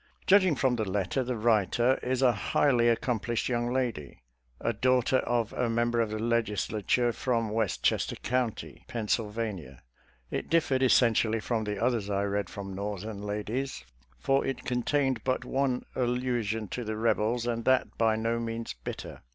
Judging 0.25 0.55
from 0.55 0.77
the 0.77 0.89
letter, 0.89 1.23
the 1.23 1.35
writer 1.37 1.99
is 2.01 2.23
a 2.23 2.31
highly 2.31 2.89
accomplished 2.89 3.47
young 3.47 3.71
lady— 3.71 4.23
a 4.59 4.73
daughter 4.73 5.17
of 5.17 5.53
a 5.53 5.69
mem 5.69 5.91
ber 5.91 5.99
of 6.01 6.09
the 6.09 6.17
Legislature 6.17 7.13
from 7.13 7.51
West 7.51 7.83
Chester 7.83 8.15
County, 8.15 8.83
Pennsylvania. 8.87 9.83
It 10.31 10.49
differed 10.49 10.81
essentially 10.81 11.39
from 11.39 11.65
the 11.65 11.79
others 11.79 12.09
I 12.09 12.23
read 12.23 12.49
from 12.49 12.73
Northern 12.73 13.21
ladies, 13.21 13.85
for 14.17 14.43
it 14.43 14.65
con 14.65 14.81
tained 14.81 15.19
but 15.23 15.45
one 15.45 15.83
allusion 15.95 16.67
to 16.69 16.83
the 16.83 16.97
Rebels, 16.97 17.45
and 17.45 17.63
that 17.65 17.95
by 17.99 18.15
no 18.15 18.39
means 18.39 18.73
bitter. 18.73 19.21